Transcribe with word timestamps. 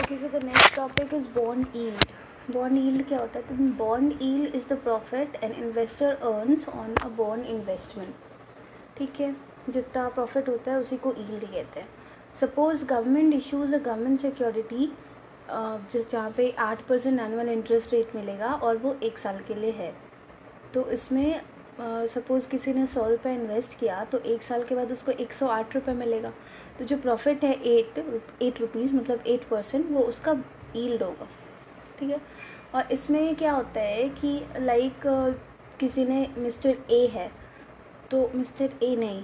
Okay, 0.00 0.16
so 0.16 0.28
the 0.28 0.40
next 0.40 0.72
topic 0.74 1.12
is 1.12 1.26
bond 1.26 1.66
yield. 1.74 2.04
Bond 2.52 2.78
yield 2.78 3.06
क्या 3.08 3.18
होता 3.18 3.38
है? 3.38 3.44
तो 3.48 3.54
bond 3.80 4.22
yield 4.22 4.54
is 4.58 4.68
the 4.68 4.76
profit 4.86 5.36
an 5.46 5.52
investor 5.64 6.12
earns 6.28 6.64
on 6.74 6.94
a 7.06 7.10
bond 7.18 7.50
investment. 7.54 8.14
ठीक 8.98 9.20
है? 9.20 9.34
जितना 9.70 10.08
profit 10.08 10.48
होता 10.48 10.70
है 10.72 10.78
उसी 10.80 10.96
को 10.96 11.12
ईल्ड 11.18 11.44
कहते 11.44 11.80
हैं. 11.80 11.88
Suppose 12.40 12.84
government 12.84 13.34
issues 13.34 13.74
a 13.74 13.78
government 13.78 14.18
security 14.20 14.90
जहाँ 15.50 16.30
पे 16.36 16.50
आठ 16.58 16.86
परसेंट 16.88 17.20
एनुअल 17.20 17.48
इंटरेस्ट 17.48 17.92
रेट 17.92 18.14
मिलेगा 18.16 18.52
और 18.54 18.76
वो 18.76 18.94
एक 19.02 19.18
साल 19.18 19.38
के 19.48 19.54
लिए 19.54 19.70
है. 19.72 19.92
तो 20.74 20.90
इसमें 20.90 21.40
सपोज़ 22.14 22.48
किसी 22.50 22.72
ने 22.74 22.86
सौ 22.94 23.08
रुपये 23.08 23.34
इन्वेस्ट 23.34 23.78
किया 23.80 24.04
तो 24.12 24.18
एक 24.32 24.42
साल 24.42 24.64
के 24.64 24.74
बाद 24.74 24.92
उसको 24.92 25.12
एक 25.12 25.32
सौ 25.32 25.46
आठ 25.48 25.74
रुपये 25.74 25.94
मिलेगा. 25.94 26.32
तो 26.80 26.84
जो 26.86 26.96
प्रॉफिट 26.96 27.42
है 27.44 27.52
एट 27.68 27.98
एट 28.42 28.60
रुपीज़ 28.60 28.94
मतलब 28.94 29.24
एट 29.28 29.42
परसेंट 29.48 29.90
वो 29.90 30.00
उसका 30.02 30.32
ईल्ड 30.76 31.02
होगा। 31.02 31.26
ठीक 31.98 32.10
है? 32.10 32.20
और 32.74 32.92
इसमें 32.92 33.34
क्या 33.36 33.52
होता 33.52 33.80
है 33.80 34.08
कि 34.10 34.30
लाइक 34.58 35.02
किसी 35.80 36.04
ने 36.04 36.26
मिस्टर 36.38 36.76
ए 36.90 37.06
है 37.14 37.30
तो 38.10 38.30
मिस्टर 38.34 38.70
ए 38.82 38.94
नहीं। 38.96 39.22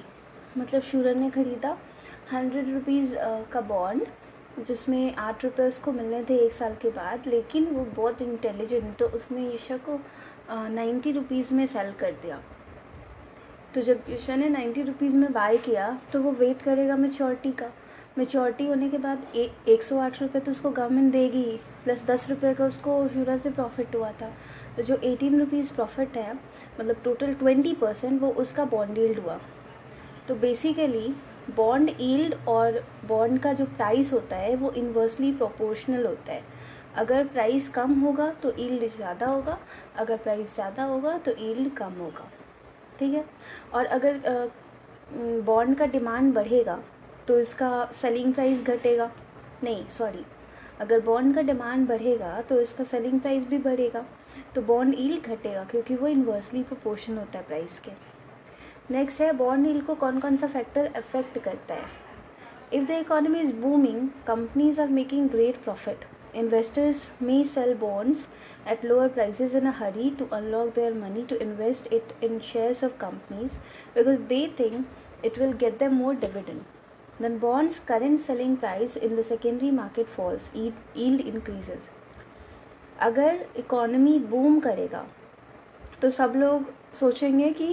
मतलब 0.59 0.83
शूरन 0.83 1.19
ने 1.21 1.31
ख़रीदा 1.31 1.77
हंड्रेड 2.33 2.73
रुपीज़ 2.75 3.15
का 3.53 3.61
बॉन्ड 3.63 4.65
जिसमें 4.67 5.15
आठ 5.15 5.45
रुपये 5.45 5.67
उसको 5.69 5.93
मिलने 5.93 6.23
थे 6.25 6.37
एक 6.45 6.53
साल 6.53 6.75
के 6.83 6.91
बाद, 6.91 7.27
लेकिन 7.27 7.67
वो 7.67 7.85
बहुत 7.87 8.23
इंटेलिजेंट 8.23 8.97
तो 8.99 9.07
उसने 9.09 9.49
ईशा 9.55 9.77
को 9.89 9.99
नाइन्टी 10.51 11.13
रुपीज़ 11.13 11.55
में 11.55 11.67
सेल 11.67 11.93
कर 12.01 12.13
दिया। 12.23 12.41
तो 13.77 13.83
जब 13.83 14.05
ईशा 14.11 14.35
ने 14.37 14.49
नाइन्टी 14.49 14.83
रुपीज़ 14.83 15.17
में 15.17 15.33
बाय 15.33 15.57
किया 15.59 15.89
तो 16.13 16.21
वो 16.23 16.31
वेट 16.33 16.63
करेगा 16.63 16.95
मेचोरिटी 16.97 17.51
का। 17.53 17.67
मेचोरिटी 18.19 18.67
होने 18.67 18.89
के 18.91 18.99
बाद 18.99 19.27
ए, 19.37 19.51
एक 19.69 19.83
सौ 19.83 19.99
आठ 20.01 20.21
रुपये 20.23 20.41
तो 20.41 20.51
उसको 20.51 20.71
गवर्नमेंट 20.71 21.13
देगी 21.13 21.45
प्लस 21.85 22.05
दस 22.07 22.29
रुपये 22.31 22.53
का 22.55 22.67
उसको 22.67 22.97
शूरा 23.09 23.37
से 23.39 23.51
प्रॉफिट 23.51 23.97
हुआ 23.97 24.11
था। 24.13 24.31
तो 24.77 24.83
जो 24.83 24.97
एटीन 25.05 25.39
रुपीज़ 25.41 25.73
प्रॉफिट 25.75 26.17
है 26.17 26.33
मतलब 26.33 27.03
टोटल 27.05 27.35
ट्वेंटी 27.35 27.73
परसेंट 27.75 28.21
वो 28.23 28.31
उसका 28.35 28.65
बॉन्ड 28.65 28.99
ईल्ड 28.99 29.19
हुआ। 29.19 29.39
तो 30.29 30.35
बेसिकली 30.37 31.15
बॉन्ड 31.57 31.91
ईल्ड 32.01 32.35
और 32.49 32.83
बॉन्ड 33.09 33.41
का 33.41 33.53
जो 33.53 33.65
प्राइस 33.67 34.13
होता 34.13 34.37
है 34.37 34.57
वो 34.57 34.73
इन्वर्सली 34.75 35.33
प्रोपोर्शनल 35.35 36.07
होता 36.07 36.33
है। 36.33 36.43
अगर 36.97 37.27
प्राइस 37.27 37.69
कम 37.69 38.01
होगा 38.01 38.31
तो 38.43 38.55
ईल्ड 38.59 38.89
ज़्यादा 38.97 39.27
होगा। 39.27 39.59
अगर 39.97 40.17
प्राइस 40.17 40.55
ज़्यादा 40.55 40.85
होगा 40.85 41.17
तो 41.19 41.37
ईल्ड 41.41 41.73
कम 41.75 42.01
होगा। 42.01 42.31
ठीक 42.99 43.15
है? 43.15 43.25
और 43.75 43.87
अगर 43.87 44.51
बॉन्ड 45.47 45.77
का 45.79 45.87
डिमांड 45.87 46.33
बढ़ेगा 46.35 46.79
तो 47.29 47.39
इसका 47.41 47.85
सेलिंग 48.01 48.33
प्राइस 48.35 48.63
घटेगा। 48.65 49.11
नहीं 49.65 49.87
सॉरी 49.89 50.25
अगर 50.81 51.01
बॉन्ड 51.01 51.35
का 51.35 51.43
डिमांड 51.43 51.87
बढ़ेगा 51.89 52.41
तो 52.49 52.61
इसका 52.61 52.85
सेलिंग 52.85 53.21
प्राइस 53.21 53.47
भी 53.49 53.59
बढ़ेगा। 53.59 54.05
तो 54.55 54.63
बॉन्ड 54.63 54.95
ईल 54.99 55.21
घटेगा, 55.21 55.63
क्योंकि 55.65 55.95
वो 55.95 56.09
इन्वर्सली 56.09 56.63
प्रोपोर्शन 56.63 57.19
होता 57.19 57.39
है 57.39 57.45
प्राइस 57.47 57.79
के। 57.79 57.91
नेक्स्ट 58.91 59.21
है 59.21 59.33
बॉन्ड 59.35 59.67
ईल 59.67 59.81
को 59.81 59.95
कौन 59.95 60.19
कौन 60.21 60.37
सा 60.37 60.47
फैक्टर 60.47 60.87
अफेक्ट 60.97 61.39
करता 61.39 61.75
है? 61.75 61.87
If 62.73 62.85
the 62.85 62.91
economy 62.91 63.41
is 63.41 63.55
booming 63.57 64.09
companies 64.27 64.81
are 64.81 64.89
making 64.91 65.29
great 65.31 65.63
profit 65.65 66.05
Investors 66.36 67.08
may 67.22 67.44
sell 67.44 67.74
bonds 67.78 68.28
at 68.66 68.84
lower 68.84 69.10
prices 69.10 69.54
in 69.54 69.66
a 69.66 69.72
hurry 69.72 70.12
to 70.18 70.28
unlock 70.32 70.74
their 70.76 70.94
money 70.94 71.24
to 71.24 71.42
invest 71.42 71.88
it 71.92 72.12
in 72.22 72.40
shares 72.40 72.84
of 72.84 72.98
companies 73.00 73.58
because 73.96 74.20
they 74.28 74.48
think 74.48 74.88
it 75.24 75.38
will 75.38 75.54
get 75.54 75.80
them 75.80 75.96
more 75.96 76.14
dividend. 76.14 76.66
Then 77.20 77.38
bonds 77.38 77.80
current 77.80 78.20
selling 78.20 78.58
price 78.58 78.96
in 78.96 79.16
the 79.16 79.24
secondary 79.24 79.72
market 79.72 80.08
falls, 80.10 80.50
yield 80.54 81.22
increases. 81.22 81.90
अगर 83.02 83.40
economy 83.58 84.18
boom 84.32 84.60
करेगा 84.60 85.06
तो 86.02 86.10
सब 86.12 86.34
लोग 86.36 86.66
सोचेंगे 87.00 87.50
कि 87.62 87.70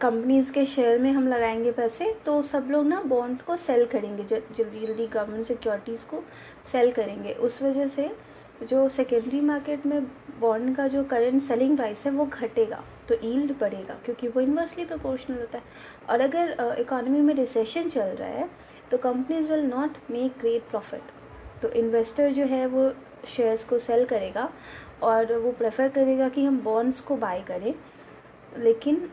companies 0.00 0.52
के 0.52 0.64
share 0.66 0.98
में 0.98 1.10
हम 1.12 1.26
लगाएँगे 1.28 1.72
पैसे 1.72 2.04
तो 2.26 2.40
सब 2.42 2.68
लोग 2.70 2.86
ना 2.86 3.00
बॉन्ड 3.06 3.40
को 3.42 3.56
सेल 3.56 3.84
करेंगे 3.86 4.22
जल्दी 4.24 4.86
जल्दी 4.86 5.06
गवर्नमेंट 5.06 5.46
सिक्योरिटीज़ 5.46 6.04
को 6.10 6.22
सेल 6.72 6.92
करेंगे। 6.92 7.32
उस 7.32 7.60
वजह 7.62 7.88
से 7.88 8.08
जो 8.62 8.88
सेकेंडरी 8.88 9.40
मार्केट 9.40 9.84
में 9.86 10.06
बॉन्ड 10.40 10.74
का 10.76 10.86
जो 10.88 11.02
करेंट 11.04 11.42
सेलिंग 11.42 11.76
प्राइस 11.76 12.06
है, 12.06 12.12
वो 12.12 12.26
घटेगा 12.26 12.82
तो 13.08 13.14
ईल्ड 13.24 13.52
बढ़ेगा, 13.60 13.98
क्योंकि 14.04 14.28
वो 14.28 14.40
इन्वर्सली 14.40 14.84
प्रोपोर्शनल 14.84 15.38
होता 15.38 15.58
है। 15.58 15.64
और 16.08 16.20
अगर 16.20 16.76
इकोनॉमी 16.78 17.20
में 17.20 17.34
रिसेशन 17.34 17.88
चल 17.88 18.16
रहा 18.16 18.28
है 18.30 18.48
तो 18.90 18.98
companies 18.98 19.52
will 19.52 19.66
not 19.66 19.96
make 20.10 20.40
great 20.40 20.70
profit 20.70 21.12
तो 21.62 21.70
इन्वेस्टर 21.74 22.32
जो 22.32 22.44
है 22.46 22.66
वो 22.68 22.90
शेयर्स 23.28 23.64
को 23.64 23.78
सेल 23.80 24.04
करेगा, 24.06 24.50
और 25.02 25.34
वो 25.34 25.52
प्रेफर 25.52 25.88
करेगा 25.90 26.28
कि 26.28 26.44
हम 26.44 26.60
बॉन्ड्स 26.62 27.00
को 27.00 27.16
बाय 27.18 27.44
करें। 27.48 27.74
लेकिन 28.58 29.08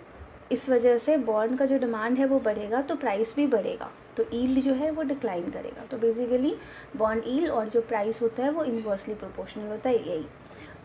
इस 0.51 0.67
वजह 0.69 0.97
से 0.97 1.17
बॉन्ड 1.19 1.57
का 1.59 1.65
जो 1.65 1.77
डिमांड 1.77 2.17
है 2.17 2.25
वो 2.25 2.39
बढ़ेगा 2.39 2.81
तो 2.81 2.95
प्राइस 2.95 3.33
भी 3.35 3.47
बढ़ेगा। 3.47 3.89
तो 4.17 4.25
ईल्ड 4.33 4.59
जो 4.63 4.73
है 4.73 4.91
वो 4.91 5.03
डिक्लाइन 5.03 5.49
करेगा। 5.51 5.85
तो 5.91 5.97
बेसिकली 5.97 6.55
बॉन्ड 6.97 7.23
ईल्ड 7.27 7.49
और 7.51 7.69
जो 7.69 7.81
प्राइस 7.83 8.21
होता 8.21 8.43
है 8.43 8.49
वो 8.51 8.63
इन्वर्सली 8.63 9.13
प्रोपोर्शनल 9.15 9.67
होता 9.67 9.89
है, 9.89 10.09
यही। 10.09 10.25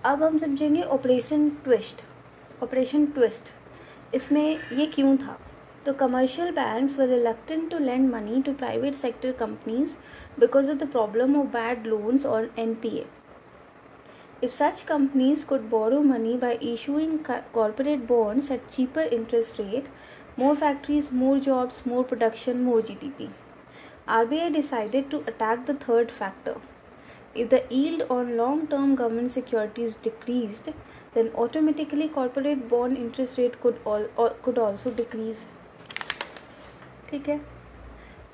अब 0.04 0.22
हम 0.22 0.38
समझेंगे 0.38 0.82
ऑपरेशन 0.82 1.48
ट्विस्ट 1.64 2.02
ऑपरेशन 2.62 3.06
ट्विस्ट 3.08 4.14
इसमें 4.14 4.58
ये 4.72 4.86
क्यों 4.86 5.16
था? 5.16 5.38
तो 5.86 5.92
commercial 5.94 6.50
banks 6.52 6.98
were 6.98 7.06
reluctant 7.08 7.70
to 7.70 7.78
lend 7.78 8.10
money 8.10 8.42
to 8.42 8.52
private 8.54 8.94
sector 8.94 9.32
companies 9.38 9.94
because 10.40 10.70
of 10.70 10.78
the 10.78 10.88
problem 10.90 11.36
of 11.36 11.46
bad 11.52 11.86
loans 11.86 12.26
और 12.26 12.50
N 12.58 12.74
P 12.74 12.88
A 12.88 13.04
If 14.42 14.52
such 14.52 14.86
companies 14.86 15.44
could 15.44 15.70
borrow 15.70 16.02
money 16.02 16.36
by 16.36 16.54
issuing 16.60 17.24
corporate 17.24 18.06
bonds 18.06 18.50
at 18.50 18.70
cheaper 18.70 19.02
interest 19.02 19.58
rate, 19.58 19.86
More 20.34 20.56
factories, 20.56 21.12
more 21.12 21.38
jobs, 21.38 21.84
more 21.84 22.02
production, 22.04 22.64
more 22.64 22.80
GDP. 22.80 23.30
RBI 24.08 24.52
decided 24.54 25.10
to 25.10 25.18
attack 25.26 25.66
the 25.66 25.74
third 25.74 26.10
factor. 26.10 26.56
If 27.34 27.50
the 27.50 27.64
yield 27.70 28.02
on 28.10 28.36
long 28.36 28.66
term 28.66 28.94
government 28.94 29.30
securities 29.30 29.96
decreased, 29.96 30.70
then 31.14 31.30
automatically 31.34 32.08
corporate 32.08 32.68
bond 32.70 32.96
interest 32.96 33.36
rate 33.36 33.60
could, 33.60 33.78
all, 33.84 34.06
or, 34.16 34.30
could 34.42 34.58
also 34.58 34.90
decrease. 34.90 35.44
ठीक 37.10 37.28
है 37.28 37.38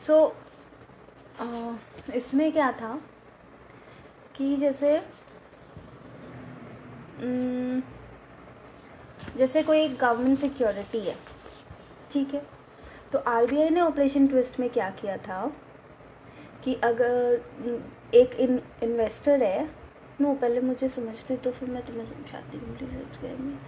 सो 0.00 0.16
so, 1.40 1.76
इसमें 2.16 2.50
क्या 2.52 2.70
था 2.80 2.90
कि 4.36 4.56
जैसे 4.56 4.98
जैसे 9.36 9.62
कोई 9.62 9.88
government 9.88 10.38
security 10.38 11.00
है, 11.00 11.16
ठीक 12.12 12.34
है? 12.34 12.42
तो 13.12 13.18
आरबीआई 13.18 13.68
ने 13.68 13.80
ऑपरेशन 13.80 14.26
ट्विस्ट 14.26 14.60
में 14.60 14.70
क्या 14.70 14.90
किया 14.90 15.16
था? 15.16 15.52
कि 16.64 16.74
अगर 16.74 17.40
एक 18.14 18.34
इन 18.34 18.60
इन्वेस्टर 18.82 19.42
है 19.42 19.70
नो 20.20 20.34
पहले 20.34 20.60
मुझे 20.60 20.88
समझते 20.88 21.36
तो 21.36 21.50
फिर 21.50 21.70
मैं 21.70 21.86
तुम्हें 21.86 22.04
समझाती 22.04 22.58
हूँ 22.58 22.76
प्लीज़ 22.76 22.92
सब्सक्राइब 22.92 23.40
में 23.40 23.58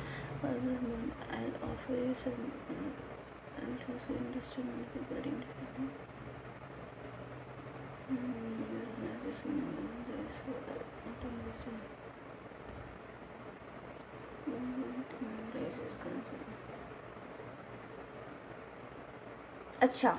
अच्छा 19.81 20.19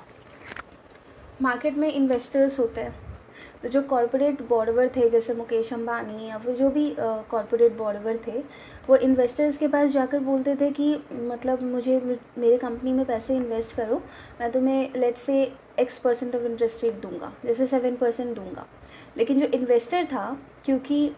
मार्केट 1.42 1.78
में 1.78 1.92
इन्वेस्टर्स 1.92 2.60
होते 2.60 2.82
हैं 2.82 2.94
तो 3.62 3.70
जो 3.70 3.82
कॉरपोरेट 3.82 4.42
बॉर्डवर 4.42 4.88
थे, 4.96 5.10
जैसे 5.10 5.34
मुकेश 5.34 5.72
अंबानी 5.74 6.28
या 6.28 6.38
फिर 6.38 6.56
जो 6.56 6.70
भी 6.70 6.96
कॉरपोरेट 7.00 7.76
बॉर्डवर 7.78 8.18
थे, 8.28 8.40
वो 8.88 8.96
इन्वेस्टर्स 8.98 9.58
के 9.58 9.68
पास 9.68 9.90
जाकर 9.90 10.20
बोलते 10.20 10.56
थे 10.56 10.70
कि 10.72 10.96
मतलब 11.12 11.62
मुझे, 11.64 12.00
मेरे 12.38 12.58
कंपनी 12.58 12.94
में 12.94 13.06
पैसे 13.06 13.36
इन्वेस्ट 13.36 13.76
करो, 13.76 14.02
मैं 14.40 14.52
तुम्हें 14.52 14.94
let's 14.96 15.18
say 15.18 15.42
x 15.80 15.98
percent 16.00 16.36
of 16.36 16.44
interest 16.44 16.84
rate 16.84 17.02
दूँगा, 17.02 17.32
जैसे 17.46 17.68
सेवन 17.68 17.96
परसेंट 17.96 18.36
दूँगा। 18.36 18.66
लेकिन 19.18 19.40
जो 19.42 19.48
इन्वेस्टर 19.50 20.06
था, 20.06 20.38
क्योंकि 20.66 21.12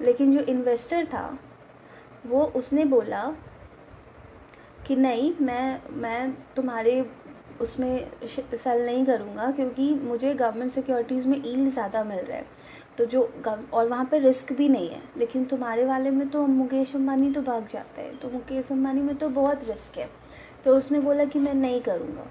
लेकिन 0.00 0.32
जो 0.32 0.40
इन्वेस्टर 0.44 1.04
था, 1.04 1.38
वो 2.26 2.44
उसने 2.56 2.84
बोला 2.84 3.22
कि 4.86 4.96
नहीं, 4.96 5.32
मैं 5.40 5.80
मैं 5.92 6.32
तुम्हारे 6.56 7.04
उसमें 7.60 8.10
सेल 8.26 8.84
नहीं 8.86 9.04
करूँगा 9.06 9.50
क्योंकि 9.50 9.94
मुझे 9.94 10.34
गवर्नमेंट 10.34 10.72
सिक्योरिटीज़ 10.72 11.28
में 11.28 11.36
ईल 11.36 11.70
ज़्यादा 11.70 12.02
मिल 12.04 12.18
रहा 12.18 12.36
है। 12.36 12.44
तो 12.98 13.04
जो 13.04 13.22
और 13.72 13.88
वहाँ 13.88 14.04
पे 14.04 14.18
रिस्क 14.18 14.52
भी 14.52 14.68
नहीं 14.68 14.88
है। 14.88 15.00
लेकिन 15.16 15.44
तुम्हारे 15.44 15.84
वाले 15.84 16.10
में 16.10 16.28
तो 16.28 16.46
मुकेश 16.46 16.94
अम्बानी 16.96 17.32
तो 17.32 17.42
भाग 17.42 17.68
जाता 17.72 18.00
है। 18.00 18.14
तो 18.16 18.30
मुकेश 18.30 18.70
अम्बानी 18.72 19.00
में 19.00 19.14
तो 19.16 19.28
बहुत 19.28 19.64
रिस्क 19.68 19.98
है। 19.98 20.08
तो 20.64 20.76
उसने 20.76 21.00
बोला 21.00 21.24
कि 21.24 21.38
मैं 21.38 21.54
नहीं 21.54 21.80
करूँगा। 21.80 22.26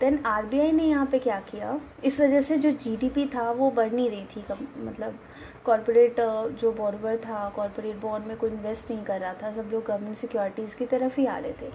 देन 0.00 0.18
आरबीआई 0.26 0.72
ने 0.72 0.84
यहाँ 0.84 1.06
पे 1.06 1.18
क्या 1.18 1.40
किया? 1.40 1.78
इस 2.04 2.20
वजह 2.20 2.42
से 2.42 2.58
जो 2.58 2.70
जीडीपी 2.70 3.26
था, 3.26 3.50
वो 3.50 3.70
बढ़ 3.70 3.92
नहीं 3.92 4.10
रही 4.10 4.24
थी 4.26 4.42
कम 4.42 4.66
मतलब 4.86 5.18
कॉरपोरेट 5.64 6.20
जो 6.60 6.72
बॉर्बर 6.72 7.16
था 7.18 7.48
कॉरपोरेट 7.56 7.96
बॉन्ड 8.00 8.26
में 8.26 8.36
कोई 8.36 8.50
इन्वेस्ट 8.50 8.90
नहीं 8.90 9.04
कर 9.04 9.20
रहा 9.20 9.32
था, 9.34 9.50
सब 9.54 9.70
लोग 9.72 9.84
गवर्नमेंट 9.86 10.16
सिक्योरिटीज़ 10.16 10.76
की 10.76 10.86
तरफ़ 10.86 11.20
ही 11.20 11.26
आ 11.26 11.38
रहे 11.38 11.52
थे। 11.52 11.70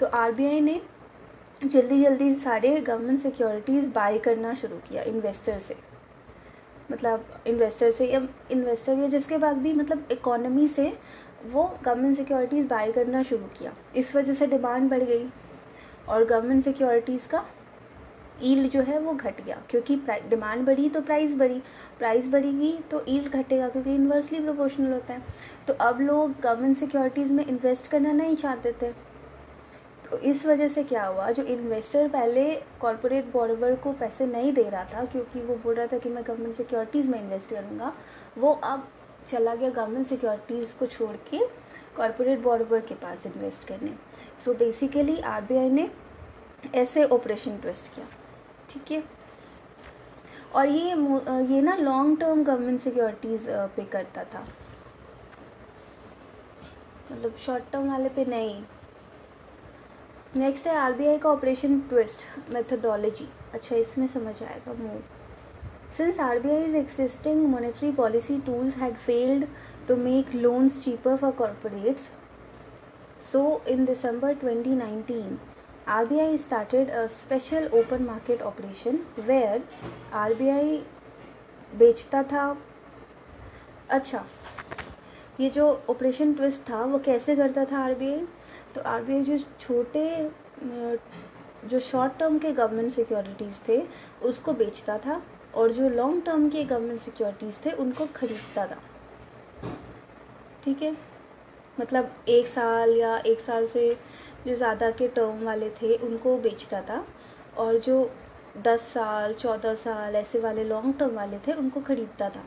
तो 0.00 0.06
आरबीआई 0.06 0.60
ने 0.60 0.80
जल्दी 1.64 2.02
जल्दी 2.02 2.34
सारे 2.34 2.76
गवर्नमेंट 2.76 3.20
सिक्योरिटीज़ 3.20 3.90
बाई 3.92 4.18
करना 4.18 4.54
शुरू 4.54 4.76
किया 4.88 5.02
इन्वेस्टर 5.02 5.58
से। 5.58 5.76
मतलब 6.92 7.24
इन्वेस्टर 7.46 7.90
से 7.90 8.06
या 8.06 8.20
इन्वेस्टर 8.50 8.98
या 8.98 9.08
जिसके 9.08 9.38
पास 9.38 9.58
भी 9.58 9.72
मतलब 9.72 10.08
इकोनॉमी 10.12 10.68
से 10.68 10.92
वो 11.44 11.64
गवर्नमेंट 11.84 12.16
सिक्योरिटीज़ 12.16 12.66
बाई 12.68 12.92
करना 12.92 13.22
शुरू 13.22 13.46
किया। 13.58 13.72
इस 13.96 14.14
वजह 14.16 14.34
से 14.34 14.46
डिमांड 14.46 14.90
बढ़ 14.90 15.02
गई 15.02 15.28
और 16.08 16.24
गवर्नमेंट 16.24 16.64
सिक्योरिटीज़ 16.64 17.28
का 17.28 17.44
ईल्ड 18.42 18.70
जो 18.70 18.80
है 18.80 18.98
वो 18.98 19.12
घट 19.12 19.40
गया, 19.40 19.56
क्योंकि 19.70 19.96
डिमांड 20.30 20.64
बढ़ी 20.66 20.88
तो 20.88 21.00
प्राइस 21.00 21.34
बढ़ी। 21.34 21.62
प्राइस 21.98 22.26
बढ़ेगी 22.28 22.72
तो 22.90 23.04
ईल्ड 23.08 23.28
घटेगा, 23.28 23.68
क्योंकि 23.68 23.94
इन्वर्सली 23.94 24.40
प्रोपोर्शनल 24.40 24.92
होता 24.92 25.14
है। 25.14 25.22
तो 25.68 25.74
अब 25.74 26.00
लोग 26.00 26.40
गवर्नमेंट 26.40 26.76
सिक्योरिटीज़ 26.76 27.32
में 27.32 27.44
इन्वेस्ट 27.46 27.90
करना 27.90 28.12
नहीं 28.12 28.36
चाहते 28.36 28.72
थे। 28.72 28.92
तो 30.04 30.18
इस 30.20 30.44
वजह 30.46 30.68
से 30.68 30.82
क्या 30.84 31.04
हुआ, 31.04 31.30
जो 31.30 31.42
इन्वेस्टर 31.42 32.08
पहले 32.08 32.50
कॉरपोरेट 32.80 33.32
बॉर्डर 33.32 33.74
को 33.74 33.92
पैसे 33.92 34.26
नहीं 34.26 34.52
दे 34.52 34.62
रहा 34.62 34.84
था, 34.84 35.04
क्योंकि 35.04 35.40
वो 35.40 35.54
बोल 35.54 35.74
रहा 35.74 35.86
था 35.86 35.98
कि 35.98 36.08
मैं 36.08 36.24
गवर्नमेंट 36.26 36.56
सिक्योरिटीज़ 36.56 37.08
में 37.08 37.20
इन्वेस्ट 37.20 37.50
करूँगा, 37.50 37.92
वो 38.38 38.52
अब 38.64 38.88
चला 39.28 39.54
गया 39.54 39.70
गवर्नमेंट 39.70 40.06
सिक्योरिटीज़ 40.06 40.76
को 40.78 40.86
छोड़ 40.86 41.16
के 41.30 41.46
कॉरपोरेट 41.96 42.40
बॉर्डर 42.40 42.80
के 42.80 42.94
पास 42.96 43.26
इन्वेस्ट 43.26 43.68
करने। 43.68 43.94
सो 44.44 44.54
बेसिकली 44.54 45.18
आरबीआई 45.20 45.70
ने 45.70 45.88
ऐसे 46.74 47.04
ऑपरेशन 47.04 47.58
ट्विस्ट 47.58 47.94
किया। 47.94 48.06
ठीक 48.70 48.90
है? 48.92 49.02
और 50.54 50.66
ये 50.66 50.90
ये 51.46 51.60
ना 51.62 51.74
लॉन्ग 51.76 52.18
टर्म 52.20 52.42
गवर्नमेंट 52.44 52.80
सिक्योरिटीज़ 52.80 53.48
पे 53.76 53.84
करता 53.92 54.24
था। 54.24 54.46
मतलब 57.12 57.36
शॉर्ट 57.46 57.64
टर्म 57.72 57.90
वाले 57.90 58.08
पे 58.08 58.24
नहीं। 58.24 58.62
नेक्स्ट 60.36 60.66
है 60.66 60.74
आरबीआई 60.76 61.18
का 61.18 61.30
ऑपरेशन 61.30 61.78
ट्विस्ट 61.88 62.50
मेथडोलॉजी 62.52 63.28
अच्छा 63.54 63.76
इसमें 63.76 64.06
समझ 64.06 64.42
आएगा 64.42 64.72
move 64.72 65.02
since 65.96 66.18
R 66.20 66.38
B 66.40 66.50
I 66.50 66.64
is 66.64 66.76
existing 66.76 67.46
monetary 67.48 67.90
policy 67.92 68.38
tools 68.46 68.76
had 68.76 68.94
failed 68.96 69.46
to 69.88 69.96
make 69.96 70.34
loans 70.34 70.82
cheaper 70.84 71.16
for 71.16 71.32
corporates 71.32 72.10
so 73.22 73.42
in 73.68 73.84
December 73.84 74.34
2019 74.34 75.53
RBI 75.86 76.38
started 76.38 76.88
a 76.88 77.08
special 77.10 77.68
open 77.74 78.06
market 78.06 78.40
operation 78.42 79.00
where 79.26 79.60
RBI 80.14 80.78
बेचता 81.78 82.22
था। 82.22 82.56
अच्छा 83.90 84.24
ये 85.40 85.50
जो 85.50 85.66
operation 85.90 86.32
twist 86.34 86.60
था, 86.70 86.84
वो 86.84 86.98
कैसे 86.98 87.36
करता 87.36 87.64
था 87.72 87.78
आरबीआई 87.84 88.26
तो 88.74 88.80
आरबीआई 88.80 89.22
जो 89.22 89.38
छोटे 89.60 90.30
जो 91.68 91.80
शॉर्ट 91.80 92.18
टर्म 92.18 92.38
के 92.38 92.52
गवर्नमेंट 92.52 92.92
सिक्योरिटीज़ 92.92 93.60
थे, 93.68 93.82
उसको 94.22 94.52
बेचता 94.52 94.98
था 94.98 95.22
और 95.54 95.72
जो 95.72 95.88
लॉन्ग 95.88 96.24
टर्म 96.26 96.48
के 96.50 96.64
गवर्नमेंट 96.64 97.00
सिक्योरिटीज़ 97.00 97.64
थे, 97.66 97.70
उनको 97.72 98.06
खरीदता 98.16 98.66
था। 98.66 98.78
ठीक 100.64 100.82
है? 100.82 100.96
मतलब 101.80 102.10
एक 102.28 102.46
साल 102.46 102.96
या 102.96 103.16
एक 103.18 103.40
साल 103.40 103.66
से 103.66 103.96
जो 104.46 104.54
ज़्यादा 104.56 104.90
के 104.90 105.08
टर्म 105.10 105.44
वाले 105.44 105.70
थे 105.80 105.94
उनको 105.98 106.36
बेचता 106.38 106.80
था। 106.82 107.04
और 107.58 107.78
जो 107.78 108.10
दस 108.64 108.80
साल 108.92 109.32
चौदह 109.34 109.74
साल 109.76 110.16
ऐसे 110.16 110.40
वाले 110.40 110.64
लॉन्ग 110.64 110.94
टर्म 110.98 111.14
वाले 111.16 111.38
थे 111.46 111.52
उनको 111.52 111.80
ख़रीदता 111.82 112.28
था। 112.30 112.44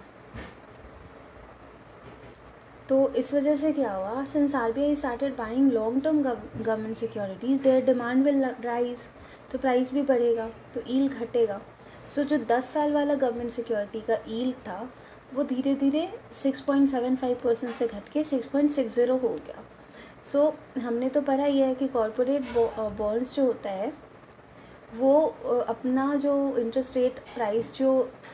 तो 2.89 3.07
इस 3.11 3.33
वजह 3.33 3.55
से 3.55 3.71
क्या 3.73 3.93
हुआ? 3.93 4.23
Since 4.25 4.55
R 4.55 4.71
B 4.71 4.83
I 4.83 4.95
started 4.95 5.35
buying 5.37 5.71
long 5.71 6.03
term 6.03 6.21
government 6.23 6.97
securities 6.97 7.61
their 7.61 7.85
demand 7.85 8.23
will 8.25 8.43
rise 8.63 8.99
तो 9.51 9.57
प्राइस 9.57 9.93
भी 9.93 10.01
बढ़ेगा 10.03 10.47
तो 10.73 10.81
ईल 10.87 11.07
घटेगा। 11.09 11.59
सो 12.15 12.21
so, 12.21 12.27
जो 12.29 12.37
दस 12.45 12.69
साल 12.73 12.93
वाला 12.93 13.13
गवर्नमेंट 13.15 13.51
सिक्योरिटी 13.51 14.01
का 14.01 14.17
ईल 14.29 14.51
था 14.67 14.89
वो 15.33 15.43
धीरे 15.43 15.73
धीरे 15.75 16.07
six 16.33 16.61
point 16.61 16.89
seven 16.89 17.15
five 17.15 17.37
percent 17.43 17.75
से 17.75 17.87
घट 17.87 18.09
के 18.13 18.23
सिक्स 18.23 18.47
पॉइंट 18.49 18.71
सिक्स 18.71 18.95
ज़ीरो 18.95 19.17
हो 19.17 19.29
गया। 19.29 19.63
सो 20.31 20.39
so, 20.39 20.81
हमने 20.83 21.09
तो 21.09 21.21
पढ़ा 21.21 21.45
ही 21.45 21.59
है 21.59 21.73
कि 21.75 21.87
कॉरपोरेट 21.87 22.53
बॉन्ड्स 22.97 23.33
जो 23.35 23.45
होता 23.45 23.69
है 23.69 23.91
वो 24.95 25.13
अपना 25.69 26.13
जो 26.15 26.33
इंटरेस्ट 26.57 26.95
रेट 26.95 27.19
प्राइस 27.35 27.73
जो 27.75 27.89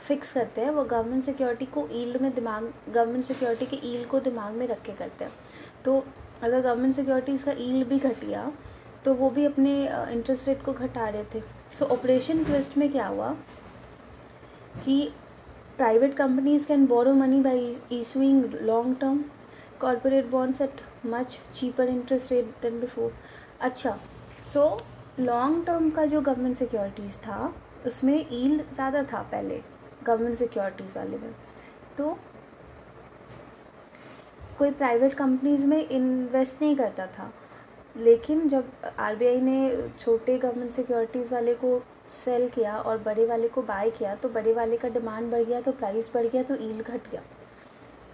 फिक्स 0.08 0.32
करते 0.32 0.62
हैं 0.62 0.70
वो 0.72 0.84
गवर्नमेंट 0.84 1.24
सिक्योरिटी 1.24 1.66
को 1.66 1.88
ईल्ड 1.92 2.22
में 2.22 2.34
दिमाग 2.36 2.72
गवर्नमेंट 2.90 3.26
सिक्योरिटी 3.26 3.66
के 3.66 3.80
ईल्ड 3.88 4.08
को 4.10 4.20
दिमाग 4.20 4.54
में 4.54 4.66
रख 4.68 4.82
के 4.82 4.92
करते 4.94 5.26
हैं। 5.26 5.32
तो 5.86 6.04
अगर 6.44 6.62
गवर्नमेंट 6.62 6.96
सिक्योरिटीज़ 6.96 7.46
का 7.46 7.52
ईल्ड 7.60 7.88
भी 7.88 8.00
घटिया 8.00 8.52
तो 9.06 9.14
वो 9.14 9.30
भी 9.30 9.46
अपने 9.46 9.74
इंटरेस्ट 9.88 10.48
रेट 10.48 10.64
को 10.66 10.74
घटा 10.74 11.08
रहे 11.10 11.24
थे। 11.34 11.42
सो 11.80 11.86
ऑपरेशन 11.86 12.44
ट्विस्ट 12.44 12.78
में 12.78 12.92
क्या 12.92 13.08
हुआ 13.08 13.30
कि 14.86 15.12
private 15.78 16.16
companies 16.18 16.66
can 16.68 16.86
borrow 16.88 17.14
money 17.14 17.42
by 17.42 17.78
issuing 17.92 18.54
long 18.62 18.96
term 19.02 19.24
corporate 19.82 20.30
bonds 20.32 20.62
at 20.62 20.82
much 21.06 21.40
cheaper 21.56 21.90
interest 21.90 22.32
rate 22.32 22.46
than 22.62 22.80
before 22.80 23.14
अच्छा 23.62 23.98
सो 24.54 24.66
लॉन्ग 25.20 25.66
टर्म 25.66 25.90
का 25.90 26.06
जो 26.06 26.22
गवर्नमेंट 26.22 26.58
सिक्योरिटीज़ 26.58 27.18
था, 27.18 27.54
उसमें 27.88 28.16
ईल्ड 28.32 28.62
ज़्यादा 28.74 29.04
था 29.04 29.22
पहले 29.32 29.62
गवर्नमेंट 30.04 30.36
सिक्योरिटीज़ 30.38 30.98
वाले 30.98 31.18
में। 31.18 31.34
तो 31.98 32.18
कोई 34.58 34.72
प्राइवेट 34.72 35.14
कंपनीज़ 35.14 35.66
में 35.66 35.78
इन्वेस्ट 35.80 36.62
नहीं 36.62 36.76
करता 36.76 37.06
था, 37.08 37.32
लेकिन 37.96 38.48
जब 38.50 38.72
आरबीआई 39.00 39.42
ने 39.42 39.90
छोटे 40.00 40.38
गवर्नमेंट 40.38 40.72
सिक्योरिटीज़ 40.72 41.34
वाले 41.34 41.54
को 41.56 41.82
सेल 42.16 42.48
किया 42.50 42.78
और 42.78 42.98
बड़े 43.06 43.26
वाले 43.26 43.48
को 43.48 43.62
बाय 43.64 43.90
किया 43.92 44.16
तो 44.16 44.30
बड़े 44.30 44.54
वाले 44.54 44.78
का 44.78 44.90
डिमांड 44.90 45.32
बढ़ 45.32 45.44
गया 45.44 45.62
तो 45.62 45.72
प्राइस 45.74 46.10
बढ़ 46.14 46.26
गया 46.26 46.44
तो 46.44 46.56
ईल 46.56 46.82
घट 46.82 47.10
गया। 47.12 47.22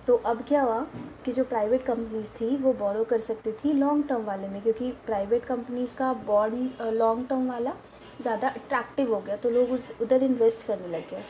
तो 0.09 0.15
अब 0.25 0.41
क्या 0.47 0.61
हुआ 0.61 0.79
कि 1.25 1.31
जो 1.33 1.43
प्राइवेट 1.45 1.83
कंपनीज़ 1.85 2.29
थी, 2.35 2.55
वो 2.57 2.71
बोरो 2.73 3.03
कर 3.05 3.19
सकती 3.21 3.51
थी 3.53 3.73
लॉन्ग 3.73 4.07
टर्म 4.09 4.23
वाले 4.25 4.47
में, 4.47 4.61
क्योंकि 4.61 4.91
प्राइवेट 5.05 5.43
कंपनीज़ 5.45 5.95
का 5.97 6.11
बॉन्ड 6.27 6.81
लॉन्ग 6.93 7.27
टर्म 7.29 7.47
वाला 7.49 7.73
ज़्यादा 8.21 8.47
अट्रैक्टिव 8.49 9.13
हो 9.13 9.19
गया 9.21 9.35
तो 9.35 9.49
लोग 9.49 10.01
उधर 10.01 10.23
इन्वेस्ट 10.23 10.65
करने 10.67 10.87
लग 10.87 11.09
गए। 11.11 11.23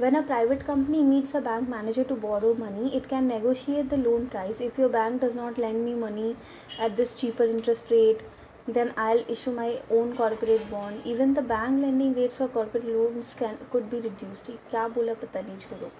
When 0.00 0.14
a 0.14 0.22
private 0.26 0.62
company 0.62 1.02
meets 1.02 1.36
a 1.36 1.40
bank 1.40 1.68
manager 1.68 2.04
to 2.04 2.16
borrow 2.16 2.54
money 2.60 2.88
it 2.88 3.06
can 3.06 3.24
negotiate 3.26 3.88
the 3.88 3.98
loan 3.98 4.26
price 4.26 4.60
if 4.62 4.80
your 4.80 4.90
bank 4.90 5.22
does 5.24 5.36
not 5.36 5.58
lend 5.58 5.84
me 5.84 5.94
money 5.96 6.34
at 6.80 6.96
this 6.96 7.16
cheaper 7.16 7.48
interest 7.48 7.92
rate 7.92 8.26
then 8.70 8.92
I'll 9.12 9.24
issue 9.30 9.52
my 9.52 9.78
own 9.92 10.12
corporate 10.16 10.70
bond 10.70 11.06
even 11.06 11.34
the 11.34 11.46
bank 11.48 11.80
lending 11.80 12.14
rates 12.16 12.38
for 12.38 12.48
corporate 12.54 12.88
loans 12.88 13.34
can 13.38 13.58
could 13.72 13.90
be 13.90 14.00
reduced 14.00 14.52
क्या 14.70 14.88
बोला 14.88 15.14
पता 15.22 15.40
नहीं, 15.40 15.58
छोड़ो। 15.58 15.90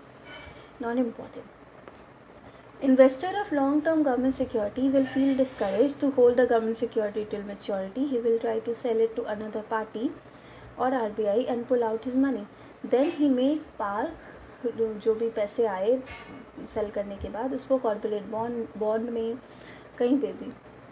Not 0.82 0.96
important 0.98 1.60
Investor 2.82 3.28
of 3.40 3.52
long-term 3.52 4.02
government 4.02 4.34
security 4.34 4.88
will 4.88 5.06
feel 5.06 5.36
discouraged 5.36 6.00
to 6.00 6.10
hold 6.10 6.36
the 6.36 6.46
government 6.46 6.78
security 6.78 7.24
till 7.30 7.42
maturity. 7.42 8.08
He 8.08 8.18
will 8.18 8.40
try 8.40 8.58
to 8.58 8.74
sell 8.74 8.98
it 8.98 9.14
to 9.14 9.24
another 9.24 9.62
party 9.62 10.10
or 10.76 10.90
RBI 10.90 11.48
and 11.48 11.68
pull 11.68 11.84
out 11.84 12.02
his 12.02 12.16
money. 12.16 12.44
Then 12.84 13.12
he 13.12 13.28
may 13.28 13.60
park 13.78 14.10
जो 14.64 15.14
भी 15.14 15.28
पैसे 15.36 15.66
आए 15.66 15.96
cell 16.70 16.90
करने 16.90 17.16
के 17.22 17.28
बाद 17.28 17.54
उसको 17.54 17.78
corporate 17.78 18.26
bond 18.30 18.66
bond 18.78 19.10
में 19.10 19.36
कहीं 19.98 20.18
पे 20.20 20.32
भी 20.32 20.50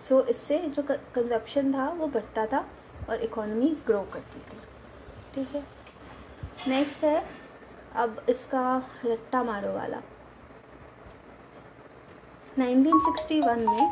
सो 0.08 0.20
so, 0.20 0.28
इससे 0.28 0.58
जो 0.58 0.82
कंजप्शन 0.82 1.72
था 1.74 1.88
वो 1.98 2.06
बढ़ता 2.16 2.46
था 2.52 2.64
और 3.08 3.22
इकोनॉमी 3.22 3.68
ग्रो 3.86 4.00
करती 4.12 4.40
थी 4.50 4.60
ठीक 5.34 5.54
है 5.54 5.64
नेक्स्ट 6.68 7.04
है 7.04 7.22
अब 8.04 8.24
इसका 8.28 8.64
रट्टा 9.04 9.42
मारो 9.44 9.72
वाला 9.74 10.02
1961 12.58 13.58
में 13.68 13.90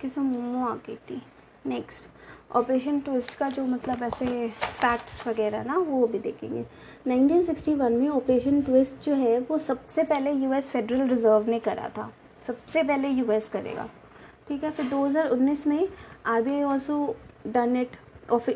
किसी 0.00 0.20
मोमो 0.20 0.66
आ 0.66 0.74
गई 0.86 0.96
थी? 1.10 1.20
नेक्स्ट 1.66 2.54
ऑपरेशन 2.56 2.98
ट्विस्ट 3.00 3.34
का 3.34 3.48
जो 3.48 3.64
मतलब 3.64 4.02
ऐसे 4.02 4.26
फैक्ट्स 4.50 5.26
वगैरह 5.26 5.64
ना, 5.64 5.76
वो 5.76 6.06
भी 6.06 6.18
देखेंगे। 6.18 6.64
1961 7.08 7.90
में 7.90 8.08
ऑपरेशन 8.08 8.60
ट्विस्ट 8.62 9.04
जो 9.04 9.14
है, 9.14 9.38
वो 9.40 9.58
सबसे 9.58 10.02
पहले 10.02 10.32
यूएस 10.32 10.70
फेडरल 10.70 11.08
रिज़र्व 11.08 11.50
ने 11.50 11.58
करा 11.60 11.88
था। 11.98 12.10
सबसे 12.46 12.82
पहले 12.82 13.08
यूएस 13.08 13.48
करेगा। 13.48 13.88
ठीक 14.48 14.64
है, 14.64 14.70
फिर 14.70 14.88
2019 14.90 15.66
में 15.66 15.88
R 16.26 16.42
B 16.42 16.50
I 16.50 16.62
also 16.62 17.16
done 17.46 17.76
it 17.76 17.96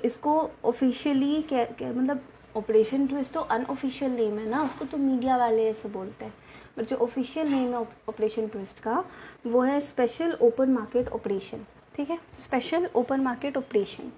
इसको 0.04 0.38
ऑफिशियली 0.64 1.42
क्या 1.52 1.92
मतलब 1.92 2.20
ऑपरेशन 2.56 3.06
ट्विस्ट 3.06 3.32
तो 3.34 3.40
अनऑफिशियल 3.40 4.12
नेम 4.12 4.38
है 4.38 4.48
ना, 4.50 4.62
उसको 4.64 4.84
तो 4.84 4.98
मीडिया 4.98 5.36
वाले 5.36 5.68
ऐसे 5.70 5.88
बोलते 5.88 6.24
हैं। 6.24 6.32
बट 6.76 6.88
जो 6.88 6.96
ऑफिशियल 6.96 7.48
नेम 7.48 7.72
है 7.74 7.86
ऑपरेशन 8.08 8.46
ट्विस्ट 8.48 8.80
का, 8.80 9.04
वो 9.46 9.60
है 9.62 9.80
स्पेशल 9.80 10.32
ओपन 10.42 10.70
मार्केट 10.72 11.08
ऑपरेशन 11.10 11.64
ठीक 11.96 12.10
है? 12.10 12.18
स्पेशल 12.42 12.88
ओपन 12.94 13.20
मार्केट 13.20 13.56
ऑपरेशन 13.56 14.10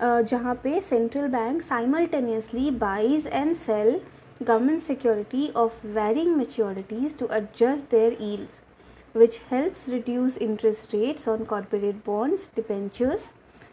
जहाँ 0.00 0.54
पे 0.64 0.80
central 0.80 1.28
bank 1.28 1.62
simultaneously 1.62 2.70
buys 2.70 3.26
and 3.26 3.54
sell 3.56 4.00
government 4.42 4.82
security 4.82 5.48
of 5.56 5.86
varying 5.86 6.34
maturities 6.36 7.18
to 7.18 7.26
adjust 7.32 7.90
their 7.90 8.16
yields 8.22 8.58
which 9.16 9.40
helps 9.50 9.88
reduce 9.88 10.36
interest 10.38 10.94
rates 10.94 11.28
on 11.28 11.44
corporate 11.44 12.02
bonds 12.06 12.48
debentures 12.56 13.30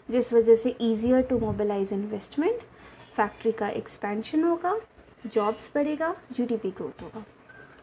जिस 0.10 0.32
वजह 0.34 0.56
से 0.56 0.76
easier 0.82 1.22
to 1.22 1.40
mobilise 1.40 1.94
investment 1.94 2.62
factory 3.16 3.52
का 3.52 3.70
expansion 3.72 4.44
होगा 4.44 4.76
jobs 5.26 5.72
बढ़ेगा 5.76 6.16
P 6.32 6.58
growth 6.58 7.02
होगा 7.04 7.26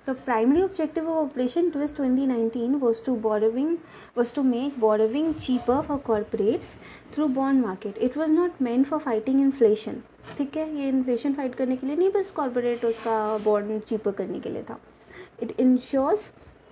so 0.07 0.13
primary 0.15 0.63
objective 0.63 1.09
of 1.09 1.19
operation 1.19 1.71
twist 1.71 1.97
twenty 1.97 2.27
nineteen 2.27 2.75
was 2.75 3.05
to 3.05 3.15
borrowing 3.27 3.77
was 4.19 4.35
to 4.35 4.43
make 4.43 4.79
borrowing 4.81 5.33
cheaper 5.37 5.81
for 5.83 5.99
corporates 6.07 6.75
through 7.15 7.27
bond 7.29 7.65
market 7.65 7.99
it 7.99 8.17
was 8.19 8.31
not 8.33 8.63
meant 8.63 8.85
for 8.85 8.99
fighting 8.99 9.41
inflation 9.41 10.01
ठीक 10.39 10.57
है? 10.57 10.69
ये 10.77 10.89
inflation 10.89 11.35
fight 11.35 11.55
करने 11.55 11.77
के 11.77 11.87
लिए 11.87 11.97
नहीं, 11.97 12.11
बस 12.11 12.31
corporate 12.31 12.85
उसका 12.85 13.37
bond 13.45 13.81
cheaper 13.83 14.13
करने 14.13 14.41
के 14.41 14.49
लिए 14.49 14.63
था. 14.63 14.79
It 15.43 15.55
ensures 15.61 16.31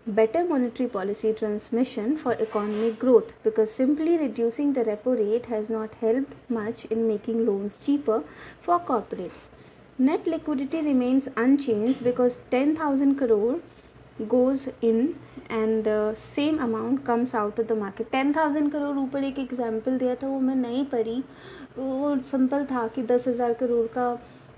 better 0.08 0.48
monetary 0.48 0.87
policy 0.87 1.32
transmission 1.32 2.14
for 2.16 2.42
economic 2.42 2.98
growth 3.00 3.32
because 3.44 3.68
simply 3.68 4.16
reducing 4.16 4.75
the 4.75 4.84
repo 4.88 5.14
rate 5.14 5.48
has 5.48 5.72
not 5.72 5.94
help 6.02 6.34
much 6.52 6.87
in 6.92 6.98
making 6.98 7.40
loans 7.40 7.78
cheaper 7.87 8.25
for 8.66 8.78
corporates 8.88 9.46
net 9.99 10.26
liquidity 10.26 10.81
remains 10.81 11.28
unchanged 11.37 12.02
because 12.05 12.38
10000 12.50 13.17
crore 13.17 13.59
goes 14.28 14.69
in 14.81 15.19
and 15.49 15.88
uh, 15.88 16.14
same 16.14 16.59
amount 16.61 17.05
comes 17.05 17.35
out 17.35 17.59
of 17.59 17.67
the 17.69 17.75
market. 17.75 18.11
10000 18.12 18.71
crore 18.73 18.97
ऊपर 18.99 19.25
एक 19.25 19.38
example 19.38 19.99
दिया 19.99 20.14
था 20.14 20.28
वो 20.28 20.40
मैं 20.40 20.55
नहीं 20.57 20.85
पढ़ी। 20.87 21.23
वो 21.78 22.17
simple 22.31 22.64
था 22.67 22.87
कि 22.95 23.02
दस 23.02 23.28
हज़ार 23.28 23.52
करोड़ 23.61 23.87
का 23.95 24.11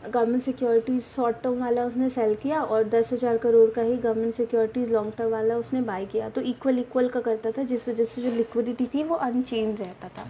गवर्नमेंट 0.05 0.43
सिक्योरिटीज़ 0.43 1.05
शॉर्ट 1.05 1.37
टर्म 1.43 1.59
वाला 1.61 1.85
उसने 1.87 2.09
सेल 2.11 2.35
किया 2.43 2.63
और 2.63 2.85
दस 2.89 3.13
हज़ार 3.13 3.39
करोड़ 3.39 3.69
का 3.71 3.83
ही 3.83 3.97
गवर्नमेंट 3.97 4.35
सिक्योरिटीज़ 4.35 4.93
लॉन्ग 4.93 5.13
टर्म 5.19 5.31
वाला 5.31 5.57
उसने 5.57 5.81
बाय 5.83 6.07
किया। 6.13 6.29
तो 6.29 6.41
इक्वल 6.41 6.79
इक्वल 6.79 7.09
का 7.09 7.21
करता 7.21 7.51
था 7.51 7.63
जिस 7.73 7.89
वजह 7.89 8.05
से 8.05 8.23
जो 8.23 8.31
लिक्विडिटी 8.37 8.87
थी 8.95 9.03
वो 9.05 9.17
अनचेंज 9.17 9.81
रहता 9.81 10.09
था। 10.09 10.27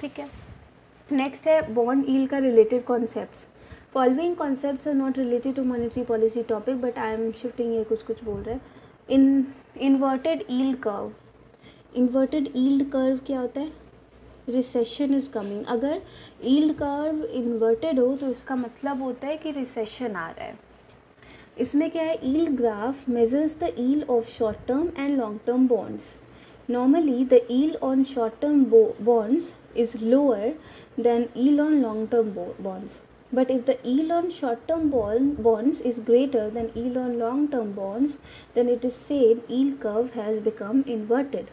ठीक 0.00 0.18
है? 0.18 0.28
नेक्स्ट 1.12 1.46
है 1.46 1.60
बॉन्ड 1.74 2.08
ईल 2.08 2.26
का 2.26 2.38
related 2.38 2.84
concept 2.84 3.46
following 3.94 4.36
concept 4.36 4.88
are 4.88 4.94
not 4.94 5.18
related 5.18 5.54
to 5.54 5.62
monetary 5.62 6.02
policy 6.02 6.42
topic 6.42 6.80
but 6.80 6.98
I 6.98 7.12
am 7.12 7.32
shifting 7.32 7.74
ये 7.74 7.84
कुछ 7.84 8.02
कुछ 8.02 8.24
बोल 8.24 8.40
रहे 8.40 8.54
हैं। 8.54 8.62
इन 9.10 9.46
inverted 9.80 10.44
yield 10.50 10.78
curve 10.78 11.12
inverted 11.96 12.48
yield 12.56 12.90
curve 12.90 13.16
क्या 13.26 13.40
होता 13.40 13.60
है? 13.60 13.72
रिसेशन 14.48 15.14
इज़ 15.14 15.30
कमिंग 15.30 15.64
अगर 15.64 16.02
ईल्ड 16.44 16.72
कर्व 16.72 17.24
इन्वर्टेड 17.24 18.00
हो 18.00 18.16
तो 18.16 18.28
इसका 18.28 18.56
मतलब 18.56 19.02
होता 19.02 19.26
है 19.26 19.36
कि 19.36 19.50
रिसेशन 19.50 20.16
आ 20.16 20.30
रहा 20.30 20.44
है। 20.44 20.58
इसमें 21.58 21.90
क्या 21.90 22.02
है? 22.02 22.18
Yield 22.24 22.50
graph 22.50 23.08
measures 23.08 23.60
the 23.60 23.74
yield 23.78 24.10
of 24.10 24.28
short 24.28 24.58
term 24.68 24.92
and 24.98 25.18
long 25.18 25.40
term 25.46 25.68
bonds 25.68 26.14
normally, 26.70 27.28
the 27.28 27.40
yield 27.50 27.76
on 27.84 28.04
short 28.04 28.32
term 28.44 28.64
bo- 28.72 28.94
bonds 29.06 29.44
is 29.78 29.96
lower 29.96 30.50
than 31.00 31.22
yield 31.26 31.60
on 31.60 31.72
long 31.84 32.06
term 32.14 32.26
bo- 32.38 32.56
bonds. 32.66 33.07
But 33.30 33.50
if 33.50 33.66
the 33.66 33.76
yield 33.84 34.10
on 34.10 34.30
short-term 34.30 34.88
bond, 34.90 35.42
bonds 35.42 35.80
is 35.80 35.98
greater 35.98 36.48
than 36.50 36.70
yield 36.74 36.96
on 36.96 37.18
long-term 37.18 37.72
bonds, 37.72 38.16
then 38.54 38.68
it 38.68 38.84
is 38.84 38.94
said 38.94 39.42
yield 39.48 39.80
curve 39.80 40.14
has 40.14 40.38
become 40.40 40.82
inverted. 40.86 41.50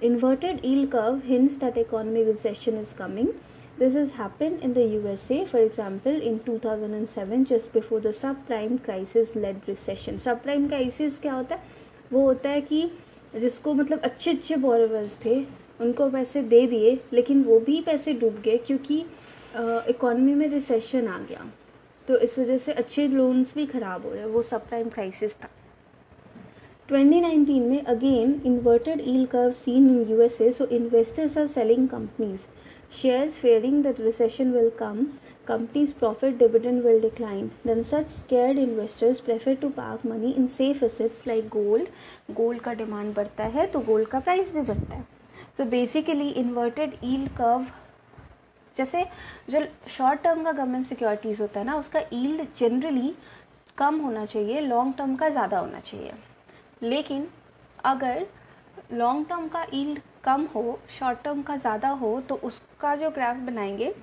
Inverted 0.00 0.64
yield 0.64 0.90
curve 0.90 1.22
hints 1.22 1.56
that 1.58 1.78
economic 1.78 2.26
recession 2.26 2.74
is 2.74 2.92
coming. 2.92 3.34
This 3.78 3.94
has 3.94 4.10
happened 4.12 4.62
in 4.62 4.74
the 4.74 4.84
USA, 4.84 5.44
for 5.44 5.58
example, 5.58 6.20
in 6.20 6.40
2007, 6.40 7.44
just 7.44 7.72
before 7.72 8.00
the 8.00 8.08
subprime 8.08 8.82
crisis-led 8.82 9.60
recession. 9.68 10.18
Subprime 10.18 10.68
crisis 10.68 11.18
क्या 11.22 11.32
होता 11.34 11.54
है 11.54 11.84
वो 12.12 12.22
होता 12.26 12.50
है 12.50 12.60
कि 12.60 12.90
जिसको 13.40 13.74
मतलब 13.74 14.00
अच्छे 14.04 14.30
अच्छे 14.30 14.56
बोरोवर्स 14.56 15.16
थे 15.24 15.40
उनको 15.80 16.08
पैसे 16.10 16.42
दे 16.42 16.66
दिए 16.66 16.98
लेकिन 17.12 17.42
वो 17.44 17.58
भी 17.60 17.80
पैसे 17.86 18.12
डूब 18.20 18.40
गए 18.44 18.56
क्योंकि 18.66 19.04
इकॉनमी 19.88 20.34
में 20.34 20.48
रिसेशन 20.48 21.06
आ 21.08 21.18
गया। 21.20 21.44
तो 22.08 22.16
इस 22.18 22.38
वजह 22.38 22.58
से 22.58 22.72
अच्छे 22.74 23.06
लोन्स 23.08 23.54
भी 23.54 23.66
ख़राब 23.66 24.04
हो 24.04 24.10
रहे 24.10 24.20
हैं, 24.20 24.26
वो 24.26 24.42
सब 24.42 24.68
टाइम 24.70 24.88
क्राइसिस 24.88 25.34
था 25.34 25.48
2019 26.88 27.60
में 27.60 27.82
again 27.84 28.40
inverted 28.46 29.00
yield 29.08 29.24
curve 29.26 29.52
seen 29.54 29.88
in 29.90 30.10
U 30.10 30.20
S 30.22 30.40
A 30.40 30.50
so 30.52 30.66
investors 30.66 31.38
are 31.38 31.46
selling 31.46 31.88
companies 31.88 32.40
shares 33.00 33.34
fearing 33.36 33.82
that 33.84 34.00
recession 34.00 34.52
will 34.52 34.70
come 34.78 35.06
companies 35.48 35.92
profit 35.98 36.38
dividend 36.38 36.82
will 36.84 37.00
decline 37.00 37.50
then 37.66 37.82
such 37.84 38.10
scared 38.18 38.58
investors 38.58 39.20
prefer 39.20 39.54
to 39.54 39.68
park 39.70 40.06
money 40.06 40.30
in 40.32 40.46
safe 40.58 40.84
assets 40.84 41.26
like 41.26 41.48
gold 41.48 42.34
gold 42.36 42.60
का 42.60 42.72
डिमांड 42.74 43.14
बढ़ता 43.14 43.44
है 43.56 43.66
तो 43.66 43.80
gold 43.80 44.08
का 44.08 44.20
price 44.20 44.52
भी 44.54 44.60
बढ़ता 44.62 44.94
है। 44.94 45.02
So 45.56 45.64
basically 45.70 46.28
inverted 46.30 46.94
yield 47.04 47.26
curve 47.38 47.66
जैसे 48.76 49.04
जो 49.50 49.64
शॉर्ट 49.88 50.20
टर्म 50.22 50.42
का 50.44 50.52
गवर्नमेंट 50.52 50.86
सिक्योरिटीज़ 50.86 51.40
होता 51.42 51.60
है 51.60 51.66
ना, 51.66 51.76
उसका 51.76 52.00
ईल्ड 52.12 52.46
जनरली 52.58 53.14
कम 53.78 54.00
होना 54.00 54.24
चाहिए 54.26 54.60
लॉन्ग 54.60 54.94
टर्म 54.98 55.14
का 55.16 55.28
ज़्यादा 55.28 55.58
होना 55.58 55.80
चाहिए। 55.80 56.12
लेकिन 56.82 57.28
अगर 57.84 58.26
लॉन्ग 58.92 59.26
टर्म 59.28 59.48
का 59.48 59.64
ईल्ड 59.74 60.00
कम 60.24 60.46
हो 60.54 60.78
शॉर्ट 60.98 61.22
टर्म 61.24 61.42
का 61.42 61.56
ज़्यादा 61.56 61.88
हो 61.90 62.20
तो 62.28 62.34
उसका 62.44 62.94
जो 62.96 63.10
ग्राफ 63.10 63.36
बनाएँगे, 63.46 63.94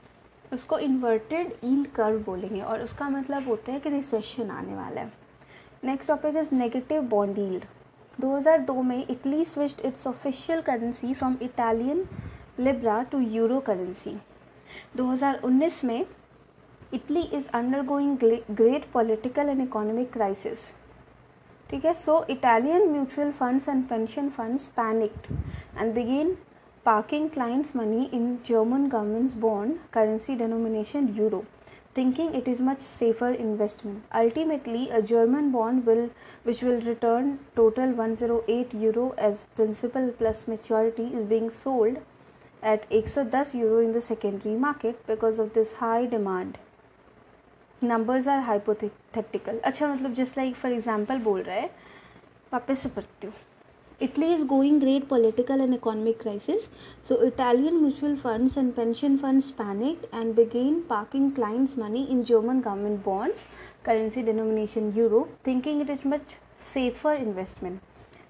उसको 0.54 0.78
इन्वर्टेड 0.80 1.54
ईल्ड 1.64 1.88
कर्व 1.96 2.20
बोलेंगे 2.24 2.62
और 2.62 2.82
उसका 2.84 3.10
मतलब 3.10 3.48
होता 3.48 3.72
है 3.72 3.80
कि 3.80 3.90
रिसेशन 3.90 4.50
आने 4.52 4.76
वाला 4.76 5.02
है। 5.02 5.12
Next 5.84 6.08
topic 6.08 6.36
is 6.38 6.54
negative 6.56 7.02
bond 7.10 7.40
yield 7.40 7.64
2002 8.18 8.84
में 8.84 8.98
Italy 9.00 9.46
switched 9.46 9.86
its 9.86 10.06
official 10.08 10.62
currency 10.62 11.14
from 11.14 11.38
Italian 11.42 12.06
libra 12.60 13.02
to 13.12 13.20
euro 13.20 13.60
currency 13.62 14.16
2019 14.99 15.83
में 15.85 16.05
Italy 16.95 17.23
is 17.37 17.49
undergoing 17.55 18.17
great 18.57 18.91
political 18.93 19.49
and 19.49 19.63
economic 19.63 20.13
crisis 20.13 20.67
ठीक 21.71 21.85
है 21.85 21.95
so 21.95 22.25
Italian 22.31 22.89
mutual 22.91 23.33
funds 23.41 23.69
and 23.69 23.85
pension 23.89 24.29
funds 24.37 24.67
panicked 24.77 25.33
and 25.79 25.95
began 25.95 26.37
parking 26.87 27.29
clients' 27.29 27.75
money 27.75 28.09
in 28.11 28.43
German 28.43 28.89
government's 28.89 29.33
bond 29.35 29.79
currency 29.91 30.35
denomination 30.35 31.15
euro, 31.15 31.45
thinking 31.95 32.35
it 32.35 32.49
is 32.49 32.61
much 32.61 32.81
safer 32.81 33.29
investment. 33.31 34.05
Ultimately, 34.15 34.89
a 34.89 35.03
German 35.03 35.51
bond 35.53 35.85
will 35.85 36.09
which 36.45 36.63
will 36.63 36.81
return 36.81 37.41
total 37.55 37.93
108 37.93 38.73
euro 38.75 39.11
as 39.19 39.45
principal 39.55 40.11
plus 40.13 40.49
maturity 40.49 41.09
is 41.15 41.27
being 41.27 41.51
sold 41.51 41.99
at 42.63 42.91
110 42.91 43.61
euro 43.61 43.81
in 43.81 43.93
the 43.93 44.01
secondary 44.01 44.55
market 44.55 45.07
because 45.07 45.39
of 45.39 45.53
this 45.55 45.73
high 45.73 46.07
demand. 46.07 46.59
Numbers 47.81 48.27
are 48.27 48.41
hypothetical. 48.43 49.61
अच्छा 49.65 49.95
मतलब 49.95 50.15
just 50.15 50.37
like 50.37 50.57
for 50.57 50.71
example 50.79 51.21
बोल 51.25 51.43
रहा 51.43 51.57
है 51.57 51.71
वापस 52.53 52.81
से 52.83 52.89
पढ़ती 52.97 53.27
हूँ 53.27 53.35
Italy 54.01 54.33
is 54.33 54.45
going 54.45 54.79
great 54.79 55.09
political 55.09 55.61
and 55.61 55.75
economic 55.75 56.21
crisis, 56.21 56.69
so 57.03 57.17
Italian 57.21 57.83
mutual 57.83 58.17
funds 58.17 58.57
and 58.57 58.77
pension 58.77 59.19
funds 59.19 59.51
panicked 59.51 60.07
and 60.13 60.37
began 60.37 60.83
parking 60.91 61.33
clients' 61.33 61.77
money 61.77 62.09
in 62.09 62.25
German 62.25 62.61
government 62.61 63.03
bonds, 63.05 63.47
currency 63.83 64.23
denomination 64.23 64.95
euro, 64.95 65.27
thinking 65.43 65.81
it 65.81 65.91
is 65.91 66.05
much 66.05 66.37
safer 66.73 67.15
investment. 67.15 67.83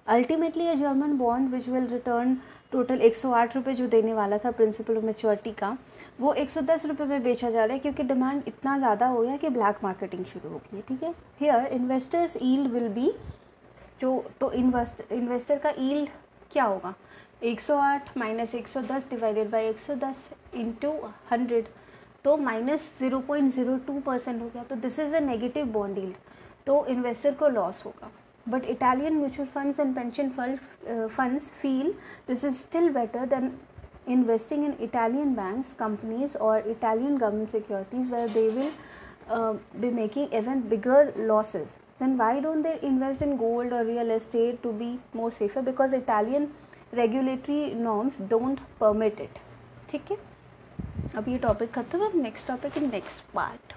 Ultimately, 0.09 0.69
a 0.69 0.77
German 0.77 1.19
bond 1.19 1.53
which 1.53 1.67
will 1.67 1.87
return 1.87 2.41
total 2.74 3.02
एक 3.02 3.16
सौ 3.16 3.32
आठ 3.34 3.56
रुपये 3.56 3.74
जो 3.76 3.88
देने 3.88 4.14
वाला 4.14 4.38
था 4.38 4.52
principal 4.52 4.98
of 4.98 5.04
maturity 5.06 5.52
का, 5.54 5.78
वो 6.20 6.34
एक 6.34 6.50
सौ 6.50 6.62
दस 6.62 6.86
रुपये 6.86 7.08
में 7.08 7.24
बेचा 7.24 7.50
जा 7.50 7.64
रहा 7.66 7.74
है 7.74 7.80
क्योंकि 7.80 8.04
डिमांड 8.04 8.44
इतना 8.48 8.78
ज़्यादा 8.78 9.08
हो 9.08 9.22
गया 9.22 9.38
कि 9.38 9.50
ब्लैक 9.50 9.84
मार्केटिंग 9.84 10.26
शुरू 10.26 10.50
हो 10.50 10.58
गई 10.58 10.78
है, 10.78 10.84
ठीक 10.88 11.04
है? 11.04 11.14
Here 11.42 11.66
investors 11.74 12.38
yield 12.42 12.72
will 12.72 12.88
be 12.94 13.12
जो 14.02 14.24
तो 14.40 14.52
इन्वेस्ट 14.54 15.12
इन्वेस्टर 15.12 15.58
का 15.58 15.74
ईल्ड 15.80 16.10
क्या 16.52 16.64
होगा? 16.64 16.94
108 17.44 18.18
माइनस 18.18 18.56
एक 18.56 18.68
सौ 18.68 18.82
दस 18.82 19.10
डिवाइडेड 19.10 19.50
बाई 19.52 19.66
एक 19.68 19.80
सौ 19.80 19.96
दस 20.04 20.28
इंटू 20.56 20.92
हंड्रेड 21.32 21.68
तो 22.24 22.36
minus 22.40 22.90
zero 23.00 23.20
point 23.28 23.54
zero 23.54 23.78
two 23.88 24.00
percent 24.02 24.42
हो 24.42 24.48
गया। 24.48 24.64
तो 24.64 24.76
this 24.76 25.00
is 25.00 25.16
a 25.16 25.20
negative 25.22 25.66
bond 25.74 25.98
yield 25.98 26.16
तो 26.66 26.86
इन्वेस्टर 26.88 27.34
को 27.34 27.48
लॉस 27.50 27.84
होगा। 27.86 28.12
but 28.47 28.65
Italian 28.65 29.21
mutual 29.21 29.47
funds 29.47 29.79
and 29.79 29.95
pension 29.95 30.35
uh, 30.39 31.09
funds 31.09 31.51
feel 31.63 31.95
this 32.27 32.45
is 32.45 32.59
still 32.59 32.93
better 32.93 33.27
than 33.27 33.59
investing 34.07 34.65
in 34.65 34.73
Italian 34.81 35.35
banks, 35.35 35.75
companies, 35.75 36.37
or 36.37 36.59
Italian 36.59 37.19
government 37.19 37.51
securities 37.51 38.07
where 38.07 38.29
they 38.29 38.49
will 38.49 38.73
uh, 39.29 39.55
be 39.81 39.91
making 39.91 40.33
even 40.33 40.61
bigger 40.61 41.13
losses. 41.17 41.69
Then 41.99 42.17
why 42.17 42.41
don't 42.41 42.63
they 42.63 42.79
invest 42.81 43.21
in 43.21 43.37
gold 43.37 43.73
or 43.73 43.85
real 43.85 44.11
estate 44.11 44.63
to 44.63 44.73
be 44.73 44.99
more 45.13 45.31
safer? 45.33 45.63
Because 45.63 45.93
Italian 45.93 46.51
regulatory 46.95 47.75
norms 47.75 48.21
don't 48.29 48.61
permit 48.81 49.21
it 49.21 49.39
ठीक 49.91 50.11
है 50.11 50.17
अब 51.17 51.29
ये 51.29 51.39
topic 51.39 51.73
खत्म 51.73 52.05
अब 52.05 52.17
next 52.23 52.49
topic 52.49 52.79
in 52.79 52.91
next 52.91 53.33
part 53.35 53.72